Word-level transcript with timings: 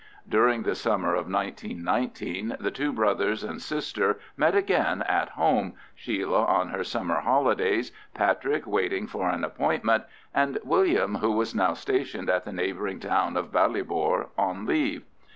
During 0.27 0.63
the 0.63 0.73
summer 0.73 1.09
of 1.13 1.31
1919 1.31 2.57
the 2.59 2.71
two 2.71 2.91
brothers 2.91 3.43
and 3.43 3.61
sister 3.61 4.17
met 4.35 4.55
again 4.55 5.03
at 5.03 5.29
home, 5.29 5.73
Sheila 5.93 6.43
on 6.45 6.69
her 6.69 6.83
summer 6.83 7.19
holidays, 7.19 7.91
Patrick 8.15 8.65
waiting 8.65 9.05
for 9.05 9.29
an 9.29 9.43
appointment, 9.43 10.05
and 10.33 10.57
William, 10.63 11.13
who 11.13 11.33
was 11.33 11.53
now 11.53 11.73
stationed 11.75 12.31
at 12.31 12.45
the 12.45 12.51
neighbouring 12.51 12.99
town 12.99 13.37
of 13.37 13.51
Ballybor, 13.51 14.29
on 14.39 14.65
leave. 14.65 15.03